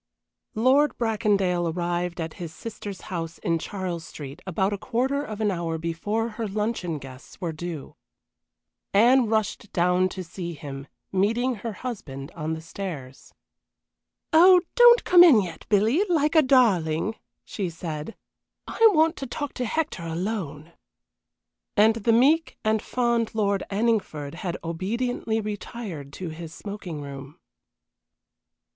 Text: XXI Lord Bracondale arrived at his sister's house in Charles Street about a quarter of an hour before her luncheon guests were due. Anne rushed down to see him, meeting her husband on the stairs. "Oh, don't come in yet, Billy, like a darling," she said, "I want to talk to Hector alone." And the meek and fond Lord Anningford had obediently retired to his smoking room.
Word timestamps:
XXI 0.55 0.63
Lord 0.63 0.97
Bracondale 0.97 1.71
arrived 1.71 2.19
at 2.19 2.33
his 2.41 2.51
sister's 2.51 3.01
house 3.13 3.37
in 3.37 3.59
Charles 3.59 4.03
Street 4.03 4.41
about 4.47 4.73
a 4.73 4.77
quarter 4.79 5.21
of 5.23 5.41
an 5.41 5.51
hour 5.51 5.77
before 5.77 6.29
her 6.29 6.47
luncheon 6.47 6.97
guests 6.97 7.39
were 7.39 7.51
due. 7.51 7.95
Anne 8.95 9.27
rushed 9.27 9.71
down 9.71 10.09
to 10.09 10.23
see 10.23 10.53
him, 10.55 10.87
meeting 11.11 11.53
her 11.61 11.73
husband 11.73 12.31
on 12.31 12.53
the 12.53 12.61
stairs. 12.61 13.31
"Oh, 14.33 14.61
don't 14.73 15.03
come 15.03 15.23
in 15.23 15.39
yet, 15.39 15.67
Billy, 15.69 16.03
like 16.09 16.33
a 16.33 16.41
darling," 16.41 17.13
she 17.45 17.69
said, 17.69 18.15
"I 18.67 18.83
want 18.93 19.15
to 19.17 19.27
talk 19.27 19.53
to 19.53 19.65
Hector 19.65 20.01
alone." 20.01 20.73
And 21.77 21.97
the 21.97 22.11
meek 22.11 22.57
and 22.63 22.81
fond 22.81 23.35
Lord 23.35 23.61
Anningford 23.69 24.33
had 24.33 24.57
obediently 24.63 25.41
retired 25.41 26.11
to 26.13 26.29
his 26.29 26.51
smoking 26.55 27.01
room. 27.01 27.37